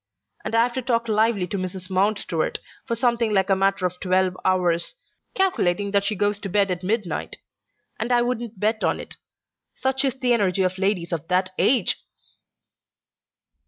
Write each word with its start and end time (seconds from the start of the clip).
And 0.43 0.55
I've 0.55 0.73
to 0.73 0.81
talk 0.81 1.07
lively 1.07 1.45
to 1.45 1.59
Mrs. 1.59 1.91
Mountstuart 1.91 2.57
for 2.87 2.95
something 2.95 3.35
like 3.35 3.51
a 3.51 3.55
matter 3.55 3.85
of 3.85 3.99
twelve 3.99 4.35
hours, 4.43 4.95
calculating 5.35 5.91
that 5.91 6.05
she 6.05 6.15
goes 6.15 6.39
to 6.39 6.49
bed 6.49 6.71
at 6.71 6.81
midnight: 6.83 7.35
and 7.99 8.11
I 8.11 8.23
wouldn't 8.23 8.59
bet 8.59 8.83
on 8.83 8.99
it; 8.99 9.17
such 9.75 10.03
is 10.03 10.17
the 10.19 10.33
energy 10.33 10.63
of 10.63 10.79
ladies 10.79 11.11
of 11.13 11.27
that 11.27 11.51
age!" 11.59 12.03